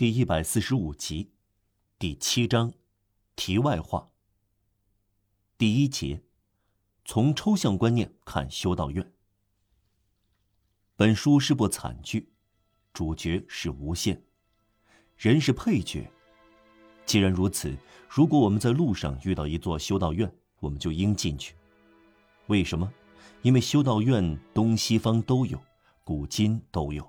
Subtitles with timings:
[0.00, 1.28] 第一百四十五集，
[1.98, 2.72] 第七章，
[3.36, 4.08] 题外话。
[5.58, 6.22] 第一节，
[7.04, 9.12] 从抽象观念看修道院。
[10.96, 12.32] 本书是部惨剧，
[12.94, 14.24] 主角是无限，
[15.18, 16.10] 人是配角。
[17.04, 17.76] 既然如此，
[18.08, 21.54] 如果我们在路上遇到一座修道院，我们就应进去。
[22.46, 22.90] 为什么？
[23.42, 25.60] 因为修道院东西方都有，
[26.04, 27.06] 古今都有，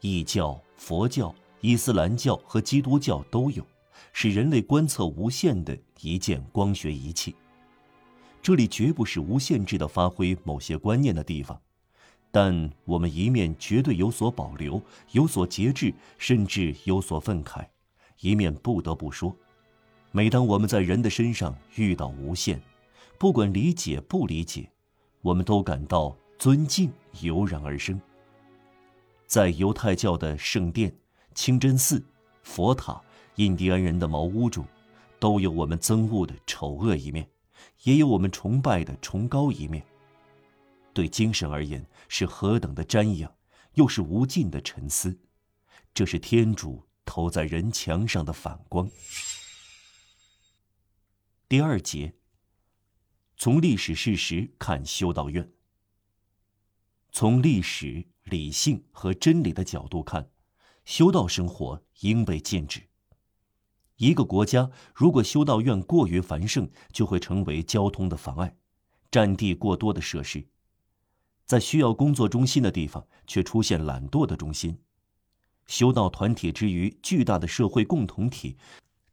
[0.00, 1.34] 异教、佛教。
[1.64, 3.66] 伊斯兰教和基督教都有，
[4.12, 7.34] 是人类观测无限的一件光学仪器。
[8.42, 11.58] 这里绝不是无限制的发挥某些观念的地方，
[12.30, 14.78] 但我们一面绝对有所保留，
[15.12, 17.64] 有所节制，甚至有所愤慨；
[18.20, 19.34] 一面不得不说，
[20.12, 22.60] 每当我们在人的身上遇到无限，
[23.16, 24.70] 不管理解不理解，
[25.22, 27.98] 我们都感到尊敬油然而生。
[29.26, 30.94] 在犹太教的圣殿。
[31.34, 32.02] 清真寺、
[32.42, 33.02] 佛塔、
[33.36, 34.66] 印第安人的茅屋中，
[35.18, 37.28] 都有我们憎恶的丑恶一面，
[37.82, 39.84] 也有我们崇拜的崇高一面。
[40.92, 43.34] 对精神而言，是何等的瞻仰，
[43.72, 45.18] 又是无尽的沉思。
[45.92, 48.88] 这是天主投在人墙上的反光。
[51.48, 52.14] 第二节，
[53.36, 55.50] 从历史事实看修道院。
[57.10, 60.30] 从历史、理性和真理的角度看。
[60.84, 62.82] 修道生活应被禁止。
[63.96, 68.56] 一个国家如果修道院过于繁盛，就会成为交通的妨碍，
[69.10, 70.46] 占地过多的设施，
[71.46, 74.78] 在需要工作中心的地方却出现懒惰的中心。
[75.66, 78.56] 修道团体之于巨大的社会共同体，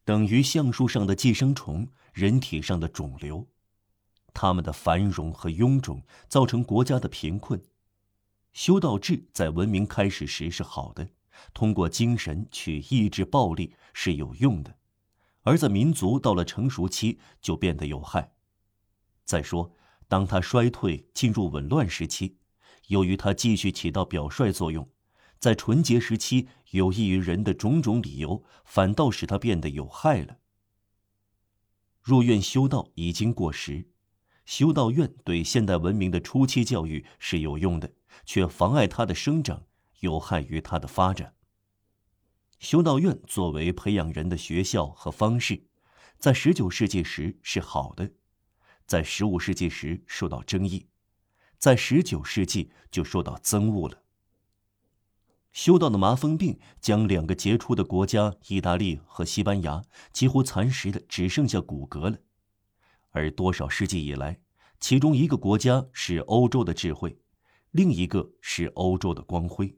[0.03, 3.47] 等于橡树上的寄生虫，人体上的肿瘤。
[4.33, 7.61] 他们的繁荣和臃肿造成国家的贫困。
[8.52, 11.08] 修道制在文明开始时是好的。
[11.53, 14.78] 通过精神去抑制暴力是有用的，
[15.42, 18.33] 而在民族到了成熟期就变得有害。
[19.23, 19.73] 再说，
[20.08, 22.38] 当他衰退进入紊乱时期，
[22.88, 24.89] 由于他继续起到表率作用，
[25.39, 30.37] 在纯洁时期有益于人的种种理由，反倒使他变得有害了。
[32.02, 33.87] 入院修道已经过时，
[34.43, 37.93] 修道院对现代文明的初期教育是有用的，
[38.26, 39.64] 却妨碍它的生长。
[40.02, 41.34] 有害于他的发展。
[42.60, 45.64] 修道院作为培养人的学校和方式，
[46.20, 48.11] 在十九世纪时是好的，
[48.86, 50.88] 在十五世纪时受到争议，
[51.58, 54.04] 在十九世纪就受到憎恶了。
[55.52, 62.20] 修道的麻风病将两个杰出的国家——意大利和西班牙，几乎蚕食的只剩下骨骼了。
[63.10, 64.40] 而多少世纪以来，
[64.80, 67.20] 其中一个国家是欧洲的智慧，
[67.72, 69.78] 另一个是欧洲的光辉。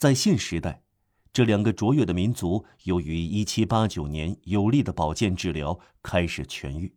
[0.00, 0.82] 在现时代，
[1.30, 6.94] 这两个卓越的民族由于1789年有力的保健治疗开始痊愈。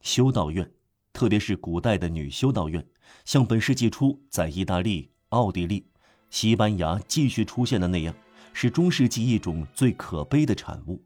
[0.00, 0.70] 修道院，
[1.12, 2.86] 特别是古代的女修道院，
[3.24, 5.88] 像本世纪初在意大利、奥地利、
[6.30, 8.14] 西班牙继续出现的那样，
[8.52, 11.02] 是中世纪一种最可悲的产物。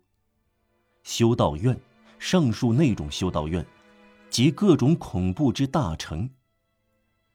[1.05, 1.81] 修道院，
[2.19, 3.65] 上述那种修道院，
[4.29, 6.29] 集各种恐怖之大成。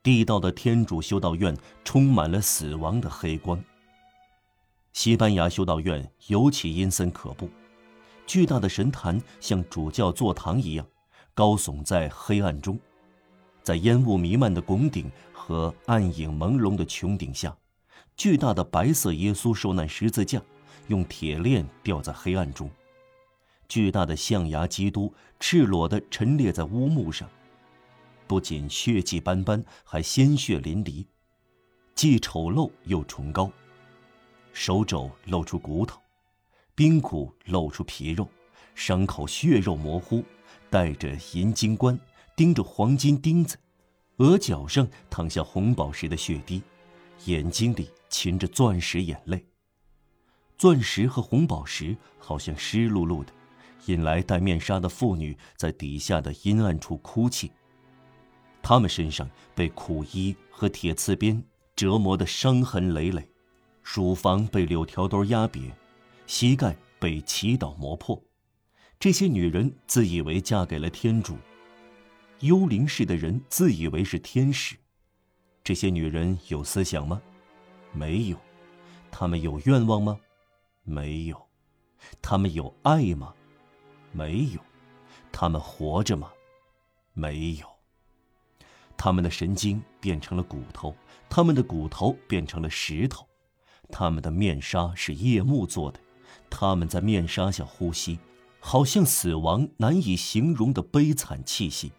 [0.04, 1.56] 地道的天主修道院
[1.86, 3.64] 充满了死亡的黑光。
[4.92, 7.50] 西班牙修道院尤其阴森可怖，
[8.28, 10.86] 巨大的神坛像主教座堂一样，
[11.34, 12.78] 高耸在黑暗中，
[13.64, 17.56] 在烟雾弥漫的拱顶和暗影朦胧的穹顶下，
[18.18, 20.42] 巨大的白色耶稣受难十字架
[20.88, 22.70] 用铁链吊在黑暗中，
[23.70, 27.30] 巨大的象牙基督赤裸地陈列在乌木上。
[28.34, 31.06] 不仅血迹斑斑，还鲜血淋漓，
[31.94, 33.52] 既丑陋又崇高。
[34.54, 36.02] 手肘露出骨头，
[36.76, 38.28] 髌骨露出皮肉，
[38.74, 40.26] 伤口血肉模糊，
[40.72, 41.96] 戴着银金冠，
[42.36, 43.56] 钉着黄金钉子，
[44.18, 46.64] 额角上淌下红宝石的血滴，
[47.26, 49.46] 眼睛里噙着钻石眼泪。
[50.58, 53.32] 钻石和红宝石好像湿漉漉的，
[53.86, 57.52] 引来戴面纱的妇女在底下的阴暗处哭泣。
[58.64, 61.44] 他们身上被苦衣和铁刺鞭
[61.76, 63.28] 折磨得伤痕累累，
[63.84, 65.70] 乳房被柳条刀压瘪，
[66.26, 68.24] 膝盖被祈祷磨破。
[68.98, 71.36] 这些女人自以为嫁给了天主，
[72.40, 74.78] 幽灵式的人自以为是天使。
[75.62, 77.22] 这些女人有思想吗？
[77.92, 78.38] 没有。
[79.12, 80.18] 她们有愿望吗？
[80.84, 81.50] 没有。
[82.22, 83.34] 她们有爱吗？
[84.14, 84.60] 没有。
[85.34, 86.32] 她们活着吗？
[87.12, 87.73] 没有。
[89.04, 90.96] 他们的神经变成了骨头，
[91.30, 93.28] 他们的骨头变成了石头，
[93.92, 96.00] 他们的面纱是夜幕做的，
[96.50, 98.18] 他们在面纱下呼吸，
[98.62, 101.92] 好像死亡难以形容的悲惨气息。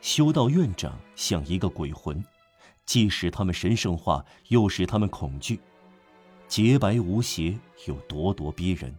[0.00, 2.24] 修道院长像一个鬼魂，
[2.84, 5.60] 既使他们神圣化，又使他们恐惧。
[6.48, 7.56] 洁白无邪，
[7.86, 8.92] 又咄咄逼人。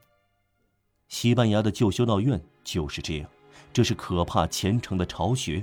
[1.09, 3.29] 西班牙的旧修道院就是这样，
[3.73, 5.61] 这是可怕虔诚的巢穴，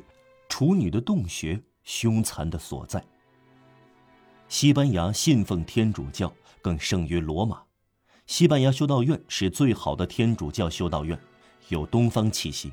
[0.52, 3.02] 处女的洞穴，凶残的所在。
[4.48, 7.62] 西班牙信奉天主教，更胜于罗马。
[8.26, 11.18] 西班牙修道院是最好的天主教修道院，
[11.70, 12.70] 有东方气息。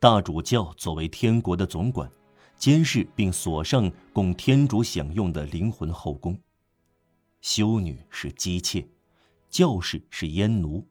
[0.00, 2.10] 大主教作为天国的总管，
[2.56, 6.36] 监视并锁上供天主享用的灵魂后宫。
[7.40, 8.84] 修女是姬妾，
[9.48, 10.84] 教士是阉奴。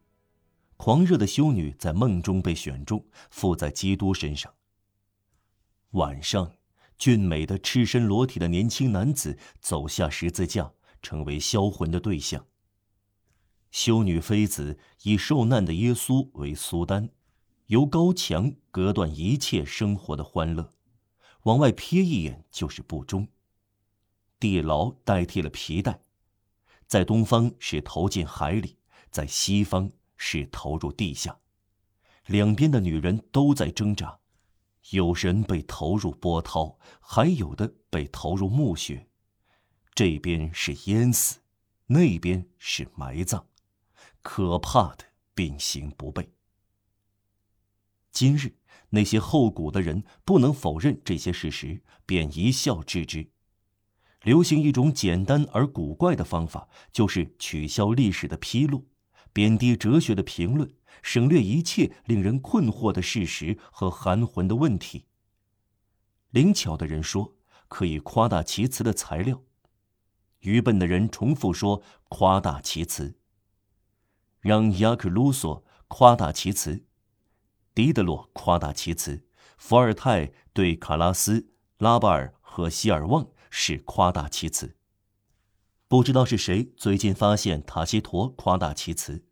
[0.78, 4.50] 狂热的修女在梦中被选中，附在基督身上。
[5.94, 6.56] 晚上，
[6.98, 10.74] 俊美的赤身裸体的年轻男子走下十字架，
[11.04, 12.48] 成为销魂的对象。
[13.70, 17.10] 修女妃子以受难的耶稣为苏丹。
[17.68, 20.74] 由高墙隔断一切生活的欢乐，
[21.44, 23.28] 往外瞥一眼就是不忠。
[24.40, 26.02] 地牢代替了皮带，
[26.88, 28.78] 在东方是投进海里，
[29.12, 31.40] 在西方是投入地下。
[32.26, 34.20] 两边的女人都在挣扎，
[34.92, 39.08] 有人被投入波涛，还有的被投入墓穴。
[39.96, 41.40] 这边是淹死，
[41.88, 43.46] 那边是埋葬，
[44.22, 46.28] 可怕的并行不悖。
[48.12, 48.56] 今日
[48.90, 53.32] 那些后古的人不能否认这些事实，便一笑置之。
[54.22, 58.88] 流行一种简单而古怪的方法，就是取消历史的披露，
[59.34, 60.72] 贬低哲学的评论，
[61.02, 65.08] 省略一切令人困惑的事实和含混的问题。
[66.30, 67.36] 灵巧的人说
[67.68, 69.42] 可以夸大其词的材料，
[70.40, 73.18] 愚笨的人重复说夸大其词。
[74.40, 76.86] 让雅克·卢梭夸大其词。
[77.74, 79.26] 狄德洛夸大其词，
[79.58, 84.78] 伏尔泰对卡拉斯、拉巴尔和希尔旺是夸大其词。
[85.94, 89.24] 不知道是谁最近发现塔西佗夸大其词，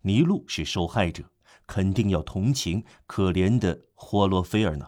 [0.00, 1.24] 尼禄是受害者，
[1.66, 4.86] 肯定要同情可怜的霍洛菲尔呢。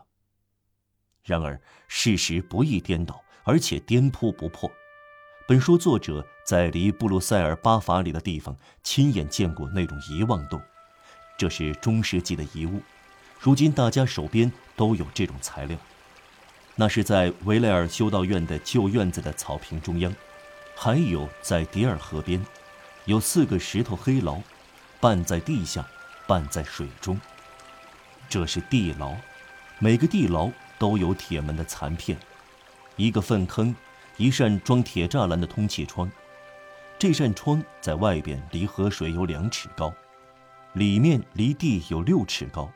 [1.23, 4.73] 然而事实不易颠倒，而且颠扑不破。
[5.47, 10.59] 本书作者在离布鲁塞尔巴法里的地方亲眼见过那种遗忘洞。
[11.37, 12.81] 这是中世纪的遗物，
[13.39, 15.77] 如今大家手边都有这种材料。
[16.77, 20.11] 那是在维莱尔修道院的旧院子的草坪中央，
[20.83, 22.43] 还有在迪尔河边，
[23.05, 24.41] 有四个石头黑牢，
[24.99, 25.87] 半在地下，
[26.27, 27.21] 半在水中。
[28.31, 29.15] 这是地牢，
[29.79, 32.19] 每个地牢都有铁门的残片，
[32.97, 33.77] 一个粪坑，
[34.17, 36.11] 一扇装铁栅栏的通气窗。
[36.99, 39.93] 这扇窗在外边离河水有两尺高。
[40.73, 42.73] 里面离地有六尺高，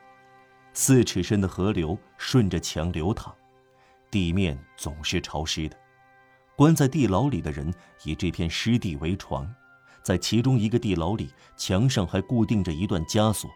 [0.73, 3.33] 四尺深的河流顺着墙流淌，
[4.11, 5.75] 地面总是潮湿的。
[6.55, 7.73] 关在地牢里的人
[8.03, 9.45] 以这片湿地为床，
[10.01, 13.49] 在其中一个地牢里，墙上还固定着一段枷锁；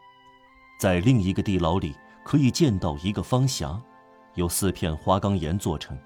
[0.79, 3.79] 在另一个地牢里，可以见到一个方匣，
[4.35, 5.97] 由四片花岗岩做成，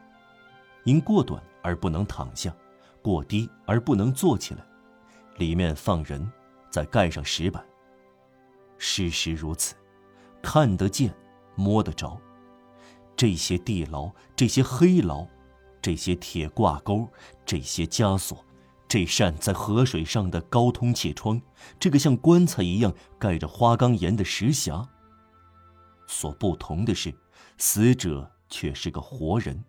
[0.84, 2.54] 因过短而不能躺下，
[3.02, 4.64] 过低而不能坐起来，
[5.38, 6.32] 里面放人，
[6.70, 7.66] 再盖上石板。
[8.78, 9.74] 事实如此，
[10.44, 11.12] 看得见，
[11.56, 12.20] 摸得着。
[13.16, 15.26] 这些地牢，这些黑牢，
[15.84, 17.08] 这些铁挂钩，
[17.46, 18.44] 这些枷锁，
[18.88, 21.42] 这扇在河水上的高通气窗，
[21.78, 24.88] 这个像棺材一样盖着花岗岩的石匣。
[26.08, 27.14] 所不同的是，
[27.58, 29.62] 死者却是个活人。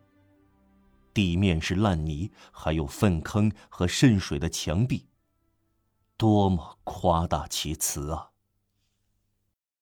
[1.13, 5.07] 地面是烂泥，还有粪坑和渗水的墙壁。
[6.17, 8.31] 多么夸大其词啊！